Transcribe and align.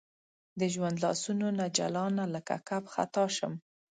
د 0.59 0.61
ژوند 0.73 0.97
لاسونو 1.05 1.47
نه 1.59 1.65
جلانه 1.77 2.25
لکه 2.35 2.55
کب 2.67 2.83
خطا 2.93 3.25
شم 3.35 3.53